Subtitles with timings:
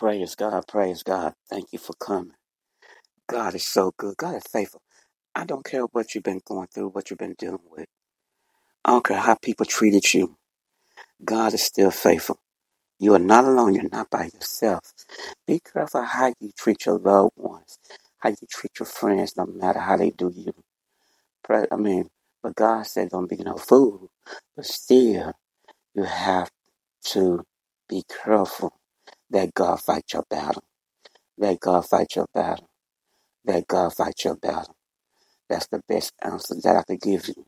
[0.00, 1.34] Praise God, praise God.
[1.50, 2.34] Thank you for coming.
[3.28, 4.16] God is so good.
[4.18, 4.82] God is faithful.
[5.34, 7.86] I don't care what you've been going through, what you've been dealing with.
[8.84, 10.36] I don't care how people treated you.
[11.24, 12.38] God is still faithful.
[13.00, 13.74] You are not alone.
[13.74, 14.94] You're not by yourself.
[15.46, 17.78] Be careful how you treat your loved ones,
[18.18, 20.54] how you treat your friends, no matter how they do you.
[21.44, 22.08] Pray, I mean,
[22.42, 24.10] but God said don't be no fool.
[24.56, 25.34] But still,
[25.94, 26.50] you have
[27.06, 27.44] to
[27.88, 28.74] be careful
[29.30, 30.64] that God fight your battle.
[31.38, 32.68] Let God fight your battle.
[33.46, 34.76] Let God fight your battle.
[35.48, 37.46] That's the best answer that I could give you.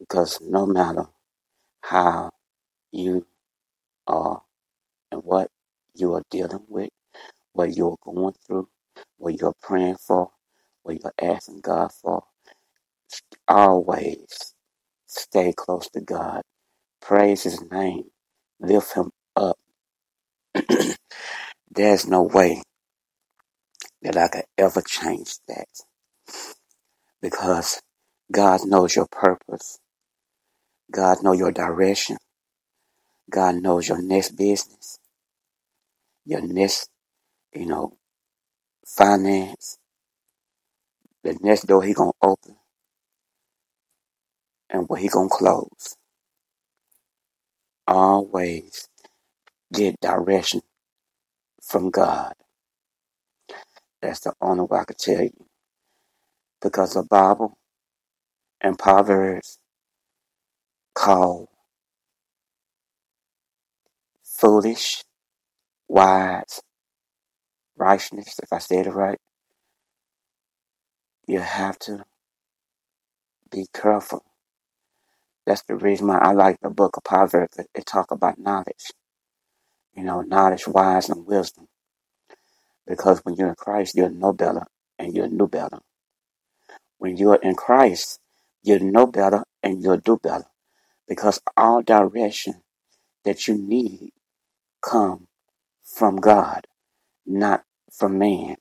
[0.00, 1.06] Because no matter
[1.82, 2.30] how
[2.92, 3.26] you
[4.06, 4.42] are
[5.12, 5.50] and what
[5.94, 6.90] you are dealing with,
[7.54, 8.68] what you're going through,
[9.18, 10.30] what you're praying for,
[10.84, 12.24] what you're asking God for,
[13.48, 14.54] always
[15.06, 16.42] stay close to God.
[17.02, 18.04] Praise His name.
[18.60, 19.58] Lift Him up.
[21.70, 22.62] There's no way
[24.02, 25.68] that I could ever change that
[27.22, 27.80] because
[28.32, 29.78] God knows your purpose.
[30.90, 32.18] God knows your direction.
[33.30, 34.98] God knows your next business,
[36.26, 36.88] your next,
[37.54, 37.94] you know,
[38.86, 39.78] finance,
[41.24, 42.56] the next door He gonna open,
[44.70, 45.96] and what He gonna close.
[47.86, 48.88] Always
[49.72, 50.62] get direction
[51.62, 52.34] from God.
[54.02, 55.46] That's the only way I could tell you.
[56.62, 57.58] Because the Bible
[58.60, 59.58] and Proverbs
[60.94, 61.48] call
[64.24, 65.04] foolish,
[65.88, 66.62] wise,
[67.76, 69.18] righteousness, if I said it right,
[71.28, 72.04] you have to
[73.50, 74.24] be careful.
[75.46, 77.58] That's the reason why I like the book of Proverbs.
[77.58, 78.92] It, it talk about knowledge.
[79.94, 81.68] You know, knowledge, wise, and wisdom.
[82.86, 84.66] Because when you're in Christ, you'll know better
[84.98, 85.78] and you'll know better.
[86.98, 88.20] When you're in Christ,
[88.62, 90.46] you'll know better and you'll do better.
[91.06, 92.62] Because all direction
[93.24, 94.12] that you need
[94.80, 95.28] come
[95.82, 96.66] from God,
[97.26, 98.56] not from man.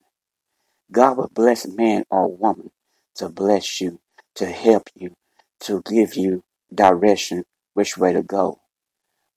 [0.92, 2.72] God will bless man or woman
[3.16, 4.00] to bless you,
[4.36, 5.16] to help you,
[5.62, 8.60] to give you direction which way to go.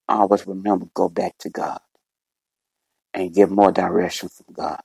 [0.07, 1.79] Always remember, go back to God
[3.15, 4.81] and get more direction from God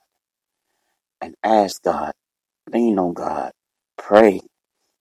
[1.19, 2.13] and ask God,
[2.71, 3.51] lean on God,
[3.97, 4.39] pray.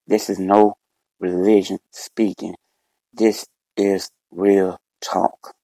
[0.07, 0.75] This is no
[1.21, 2.57] religion speaking.
[3.15, 3.47] This
[3.77, 5.55] is real talk.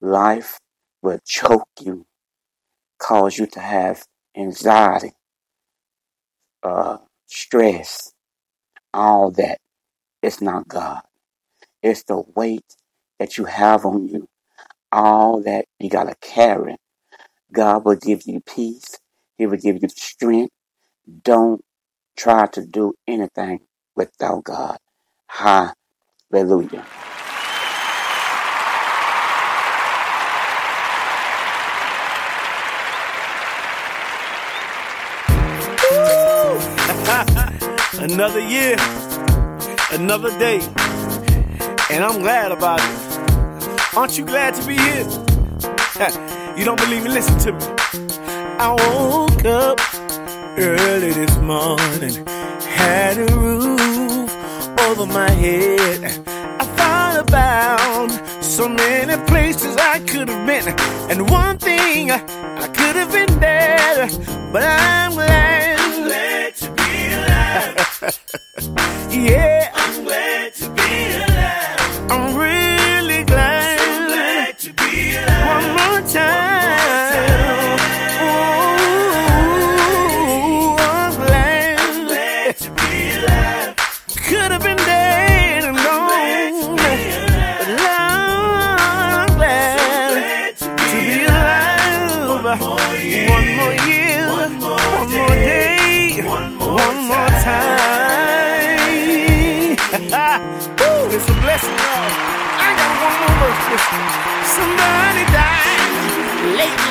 [0.00, 0.58] Life
[1.02, 2.04] will choke you,
[2.98, 4.04] cause you to have
[4.36, 5.12] anxiety,
[6.64, 8.12] uh, stress,
[8.92, 9.58] all that.
[10.20, 11.02] It's not God.
[11.82, 12.74] It's the weight
[13.20, 14.28] that you have on you.
[14.92, 16.76] All that you got to carry.
[17.52, 18.98] God will give you peace.
[19.38, 20.52] He will give you strength.
[21.24, 21.64] Don't
[22.16, 23.60] try to do anything
[23.96, 24.78] without God.
[25.28, 26.86] Hallelujah.
[37.98, 38.76] Another year,
[39.92, 40.60] another day,
[41.90, 43.05] and I'm glad about it.
[43.96, 45.08] Aren't you glad to be here?
[46.54, 47.08] you don't believe me?
[47.08, 47.58] Listen to me.
[48.58, 49.80] I woke up
[50.58, 52.26] early this morning,
[52.66, 54.30] had a roof
[54.80, 56.04] over my head.
[56.28, 60.68] I thought about so many places I could have been,
[61.10, 64.08] and one thing I could have been there,
[64.52, 65.80] but I'm glad.
[65.80, 68.20] I'm glad to be alive.
[69.10, 72.10] yeah, I'm glad to be alive.
[72.10, 72.65] I'm really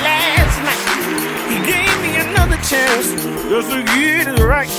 [0.04, 0.84] last night.
[1.52, 3.08] He gave me another chance
[3.50, 4.70] just to get it right.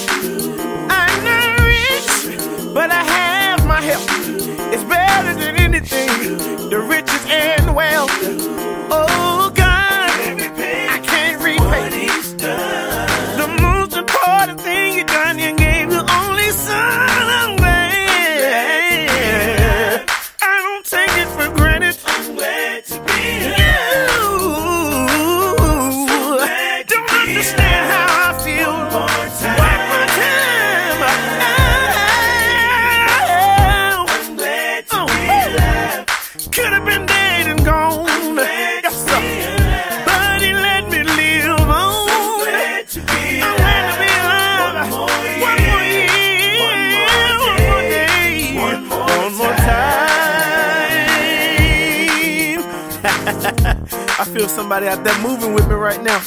[0.91, 4.09] I'm not rich, but I have my health.
[4.73, 6.39] It's better than anything,
[6.71, 8.11] the riches and wealth.
[8.91, 9.46] Oh
[54.19, 56.21] I feel somebody out there moving with me right now.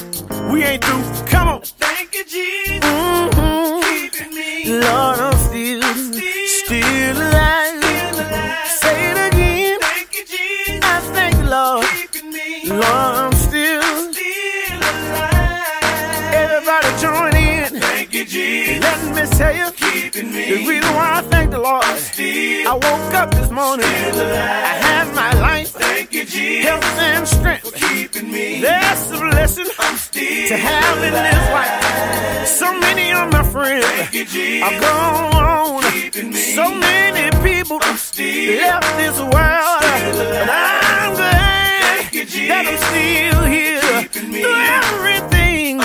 [0.52, 1.02] We ain't through.
[1.26, 1.62] Come on.
[1.62, 2.84] Thank you, Jesus.
[2.84, 3.82] Mhm.
[3.82, 4.64] Keeping me.
[4.80, 5.82] Lord, I'm still,
[6.62, 7.82] still alive.
[8.82, 9.78] Say it again.
[9.80, 10.84] Thank you, Jesus.
[10.84, 11.86] I thank the Lord.
[11.88, 12.70] Keeping me.
[12.70, 12.84] Lord,
[13.22, 13.82] I'm still.
[14.12, 16.34] Still alive.
[16.42, 17.80] Everybody join in.
[17.80, 18.82] Thank you, Jesus.
[18.84, 19.70] Let me tell you.
[19.72, 21.84] Keeping The reason why I thank the Lord.
[21.98, 22.68] Still.
[22.68, 23.86] I woke up this morning.
[23.86, 26.68] I had my life, Thank you, Jesus.
[26.70, 27.39] health, and strength.
[28.60, 32.46] That's a blessing to have in this life.
[32.46, 35.82] So many of my friends are gone.
[36.34, 39.34] So many people left this world.
[39.34, 44.08] and I'm glad that I'm still here.
[44.08, 45.80] Through everything.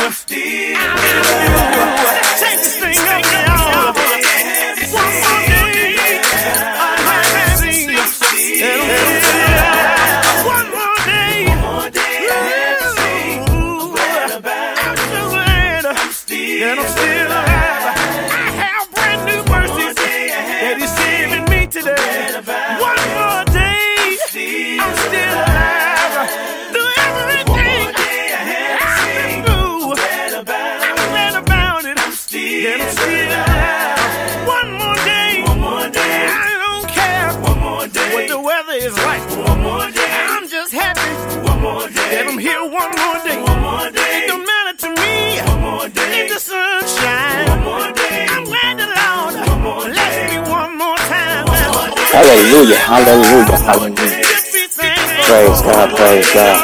[52.15, 54.23] Hallelujah, hallelujah, hallelujah.
[54.23, 55.25] Just be thankful.
[55.25, 56.59] Praise God, praise God.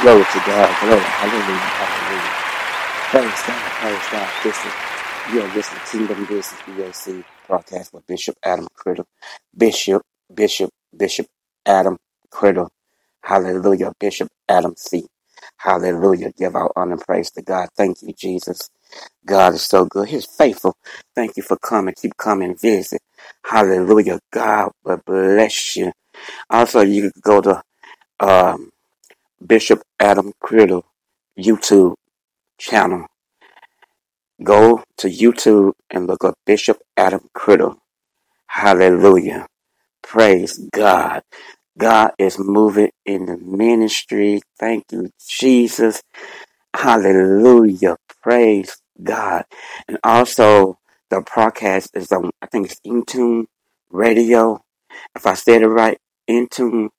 [0.02, 2.34] Glory to God, glory, hallelujah, hallelujah.
[2.98, 4.30] Praise God, praise God.
[4.44, 9.06] This is, you're listening to Kingdom Business BAC broadcast with Bishop Adam Criddle.
[9.56, 10.02] Bishop,
[10.34, 11.26] Bishop, Bishop
[11.66, 11.98] Adam
[12.32, 12.68] Criddle.
[13.22, 15.06] Hallelujah, Bishop Adam C.
[15.58, 16.32] Hallelujah.
[16.36, 17.68] Give our honor and praise to God.
[17.76, 18.68] Thank you, Jesus.
[19.24, 20.08] God is so good.
[20.08, 20.76] He's faithful.
[21.14, 21.94] Thank you for coming.
[22.00, 23.00] Keep coming, visit.
[23.44, 24.20] Hallelujah.
[24.32, 25.92] God will bless you.
[26.50, 27.62] Also, you can go to
[28.20, 28.70] um,
[29.44, 30.82] Bishop Adam Criddle
[31.38, 31.94] YouTube
[32.58, 33.06] channel.
[34.42, 37.76] Go to YouTube and look up Bishop Adam Criddle.
[38.46, 39.46] Hallelujah.
[40.02, 41.22] Praise God.
[41.78, 44.40] God is moving in the ministry.
[44.58, 46.02] Thank you, Jesus.
[46.74, 47.96] Hallelujah.
[48.22, 49.44] Praise God.
[49.88, 50.78] And also,
[51.10, 53.46] the podcast is on, I think it's Intune
[53.90, 54.62] Radio.
[55.14, 55.98] If I said it right,
[56.28, 56.90] Intune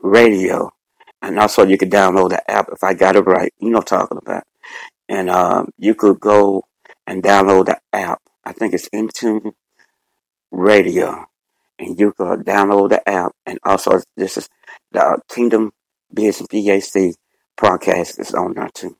[0.00, 0.70] Radio.
[1.20, 3.52] And also, you can download the app if I got it right.
[3.58, 4.44] You know I'm talking about.
[5.08, 6.64] And um, you could go
[7.06, 8.20] and download the app.
[8.44, 9.52] I think it's Intune
[10.50, 11.26] Radio.
[11.82, 13.32] And you can download the app.
[13.44, 14.48] And also, this is
[14.92, 15.72] the uh, Kingdom
[16.14, 17.14] Business BAC
[17.58, 18.96] podcast is on there too.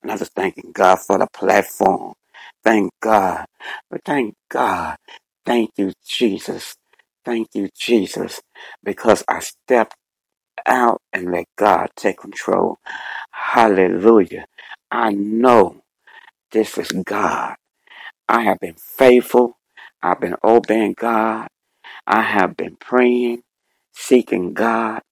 [0.00, 2.14] And I just thanking God for the platform.
[2.62, 3.46] Thank God.
[3.90, 4.96] But thank God.
[5.44, 6.76] Thank you, Jesus.
[7.24, 8.40] Thank you, Jesus.
[8.84, 9.96] Because I stepped
[10.66, 12.78] out and let God take control.
[13.32, 14.46] Hallelujah.
[14.88, 15.82] I know
[16.52, 17.56] this is God.
[18.28, 19.58] I have been faithful.
[20.00, 21.48] I've been obeying God.
[22.06, 23.42] I have been praying,
[23.92, 25.02] seeking God,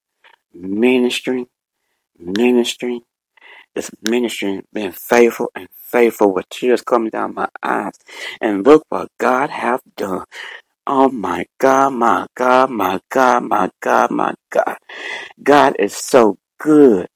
[0.52, 1.46] ministering,
[2.18, 3.02] ministering.
[3.74, 7.94] This ministry been faithful and faithful with tears coming down my eyes.
[8.40, 10.24] And look what God have done.
[10.86, 14.78] Oh my God, my God, my God, my God, my God.
[15.42, 17.06] God is so good.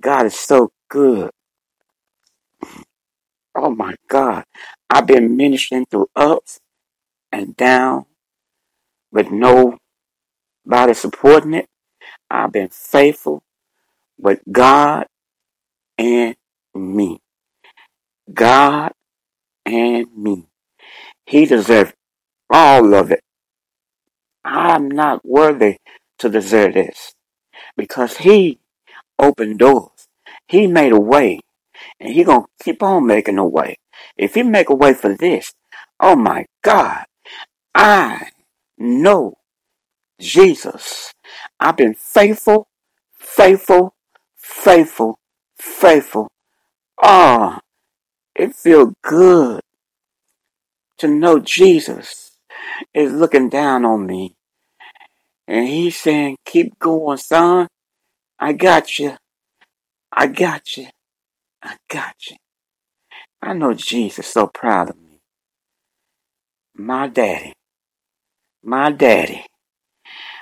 [0.00, 1.30] God is so good.
[3.54, 4.44] Oh my God.
[4.88, 6.60] I've been ministering through ups
[7.32, 8.06] and down
[9.12, 11.66] with nobody supporting it.
[12.30, 13.42] I've been faithful
[14.18, 15.06] with God
[15.98, 16.36] and
[16.74, 17.20] me.
[18.32, 18.92] God
[19.66, 20.46] and me.
[21.26, 21.92] He deserves
[22.48, 23.20] all of it.
[24.44, 25.78] I'm not worthy
[26.18, 27.14] to deserve this
[27.76, 28.58] because he
[29.18, 30.08] opened doors.
[30.48, 31.40] He made a way
[31.98, 33.76] and he gonna keep on making a way.
[34.16, 35.52] If he make a way for this,
[35.98, 37.04] oh my God,
[37.74, 38.30] I
[38.80, 39.34] know
[40.18, 41.12] Jesus.
[41.60, 42.68] I've been faithful,
[43.12, 43.94] faithful,
[44.36, 45.18] faithful,
[45.58, 46.28] faithful.
[47.02, 47.58] Oh,
[48.34, 49.60] it feels good
[50.98, 52.38] to know Jesus
[52.92, 54.34] is looking down on me
[55.46, 57.66] and he's saying, keep going, son.
[58.38, 59.16] I got you.
[60.12, 60.86] I got you.
[61.62, 62.36] I got you.
[63.42, 65.20] I know Jesus so proud of me.
[66.74, 67.52] My daddy,
[68.62, 69.46] my daddy,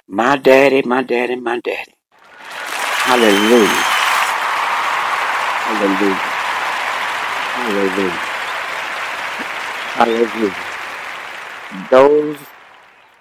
[0.08, 1.94] my daddy, my daddy, my daddy.
[3.08, 3.66] Hallelujah.
[5.68, 6.14] Hallelujah.
[7.54, 8.18] Hallelujah.
[9.94, 10.56] Hallelujah.
[11.90, 12.38] Those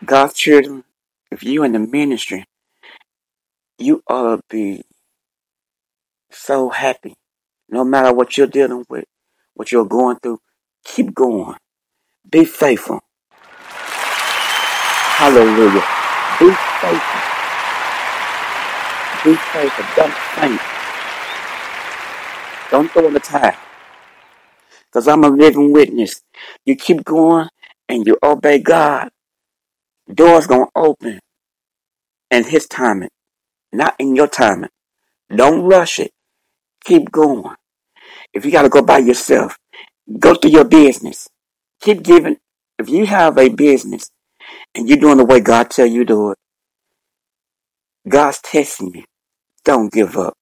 [0.04, 0.84] God's children,
[1.32, 2.46] if you in the ministry,
[3.78, 4.84] you ought to be
[6.32, 7.16] so happy.
[7.70, 9.06] No matter what you're dealing with,
[9.54, 10.40] what you're going through,
[10.84, 11.58] keep going.
[12.30, 13.02] Be faithful.
[15.18, 15.84] Hallelujah.
[16.40, 17.22] Be faithful.
[19.24, 19.86] Be faithful.
[19.96, 20.62] Don't faint.
[22.70, 23.56] Don't throw in the towel.
[24.86, 26.22] Because I'm a living witness.
[26.66, 27.50] You keep going
[27.90, 29.10] and you obey God,
[30.14, 31.20] doors going to open
[32.30, 33.10] in His timing,
[33.74, 34.70] not in your timing.
[35.36, 36.12] Don't rush it.
[36.86, 37.56] Keep going.
[38.34, 39.58] If you got to go by yourself,
[40.20, 41.28] go through your business.
[41.82, 42.38] Keep giving.
[42.78, 44.12] If you have a business
[44.76, 46.38] and you're doing the way God tell you to do it,
[48.08, 49.04] God's testing you.
[49.66, 50.36] Don't give up.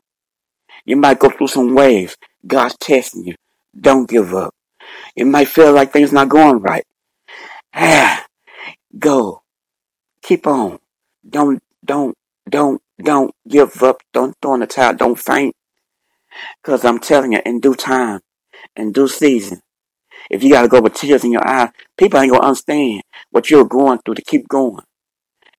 [0.85, 2.17] You might go through some waves.
[2.45, 3.35] God's testing you.
[3.79, 4.53] Don't give up.
[5.15, 6.85] It might feel like things not going right.
[7.73, 8.25] Ah,
[8.97, 9.43] go.
[10.23, 10.79] Keep on.
[11.27, 12.15] Don't, don't,
[12.49, 14.01] don't, don't give up.
[14.13, 14.95] Don't throw in the towel.
[14.95, 15.55] Don't faint.
[16.63, 18.21] Cause I'm telling you, in due time,
[18.75, 19.61] in due season,
[20.29, 23.01] if you gotta go with tears in your eyes, people ain't gonna understand
[23.31, 24.83] what you're going through to keep going.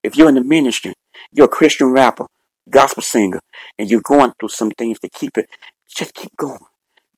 [0.02, 0.94] If you're in the ministry,
[1.32, 2.26] you're a Christian rapper,
[2.70, 3.40] gospel singer,
[3.78, 5.48] and you're going through some things to keep it,
[5.88, 6.58] just keep going.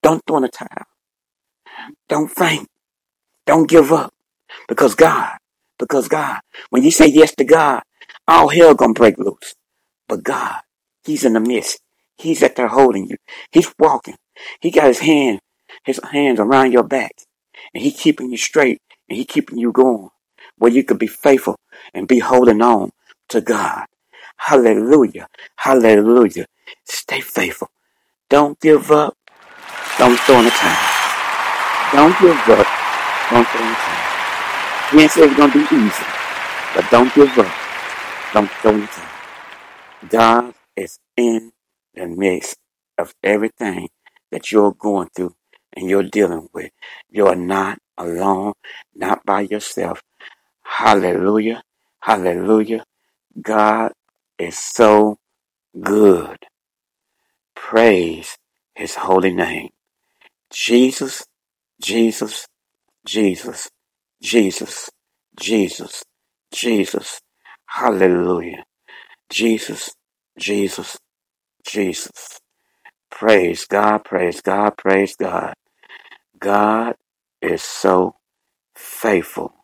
[0.02, 0.87] Don't throw in the towel.
[2.09, 2.69] Don't faint.
[3.47, 4.12] Don't give up.
[4.69, 5.37] Because God,
[5.78, 6.40] because God,
[6.71, 7.83] when you say yes to God,
[8.26, 9.55] all hell gonna break loose.
[10.09, 10.61] But God,
[11.05, 11.81] He's in the midst.
[12.17, 13.17] He's at there holding you.
[13.52, 14.17] He's walking.
[14.61, 15.40] He got his hand,
[15.85, 17.12] his hands around your back.
[17.75, 20.10] And he keeping you straight and he keeping you going.
[20.58, 21.56] Where you could be faithful
[21.94, 22.90] and be holding on
[23.30, 23.87] to God.
[24.38, 25.28] Hallelujah.
[25.56, 26.46] Hallelujah.
[26.84, 27.70] Stay faithful.
[28.30, 29.16] Don't give up.
[29.98, 30.98] Don't throw in the towel.
[31.92, 32.66] Don't give up.
[33.30, 34.16] Don't throw in the towel.
[34.94, 36.04] We ain't it's gonna be easy,
[36.75, 37.54] but don't give up.
[38.32, 39.08] Don't throw in the towel.
[40.08, 41.52] God is in
[41.94, 42.58] the midst
[42.98, 43.88] of everything
[44.32, 45.34] that you're going through
[45.78, 46.73] and you're dealing with.
[47.08, 48.54] You're not alone,
[48.97, 50.02] not by yourself.
[50.64, 51.62] Hallelujah.
[52.00, 52.85] Hallelujah.
[53.40, 53.92] God
[54.38, 55.18] is so
[55.80, 56.38] good.
[57.54, 58.37] Praise
[58.75, 59.68] his holy name.
[60.50, 61.25] Jesus,
[61.80, 62.47] Jesus,
[63.06, 63.70] Jesus,
[64.20, 64.90] Jesus,
[65.38, 66.02] Jesus,
[66.52, 67.20] Jesus.
[67.66, 68.64] Hallelujah.
[69.30, 69.94] Jesus,
[70.38, 70.99] Jesus,
[71.64, 72.40] Jesus.
[73.11, 75.54] Praise God, praise God, praise God.
[76.40, 76.97] God
[77.42, 78.16] is so
[78.76, 79.54] faithful.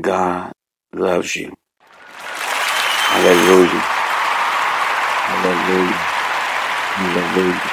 [0.00, 0.52] God
[0.94, 1.54] loves you.
[2.96, 3.84] Hallelujah.
[5.16, 6.00] Hallelujah.
[6.84, 7.72] Hallelujah.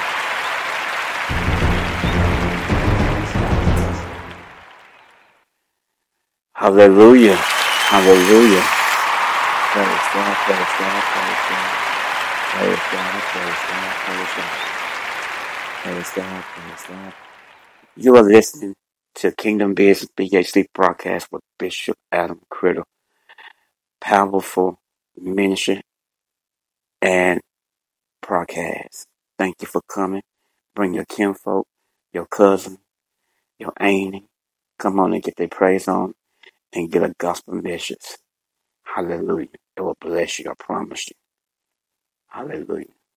[6.54, 7.36] Hallelujah.
[7.36, 8.64] Hallelujah.
[9.60, 11.72] Praise God, praise God, praise God.
[12.40, 14.60] Praise God, praise God, praise God.
[15.82, 17.29] Praise God, praise God.
[18.00, 18.76] You are listening
[19.16, 22.84] to Kingdom Business BAC broadcast with Bishop Adam Criddle.
[24.00, 24.80] Powerful
[25.16, 25.82] ministry
[27.02, 27.40] and
[28.22, 29.06] broadcast.
[29.38, 30.22] Thank you for coming.
[30.74, 31.66] Bring your kinfolk,
[32.12, 32.78] your cousin,
[33.58, 34.26] your auntie.
[34.78, 36.14] Come on and get their praise on
[36.74, 38.18] and get a gospel message.
[38.84, 39.48] Hallelujah.
[39.76, 41.14] It will bless you, I promise you.
[42.28, 42.86] Hallelujah.